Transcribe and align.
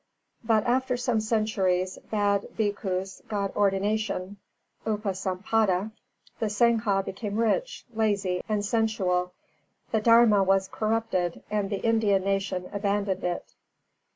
But 0.43 0.65
after 0.65 0.97
some 0.97 1.19
centuries, 1.19 1.99
bad 2.09 2.47
Bhikkhus 2.57 3.21
got 3.27 3.55
ordination 3.55 4.37
(Upasampada) 4.83 5.91
the 6.39 6.47
Sangha 6.47 7.05
became 7.05 7.35
rich, 7.37 7.85
lazy, 7.93 8.41
and 8.49 8.65
sensual, 8.65 9.31
the 9.91 10.01
Dharma 10.01 10.41
was 10.41 10.67
corrupted, 10.69 11.43
and 11.51 11.69
the 11.69 11.85
Indian 11.85 12.23
nation 12.23 12.67
abandoned 12.73 13.23
it. 13.23 13.53